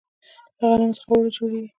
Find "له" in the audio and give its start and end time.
0.59-0.65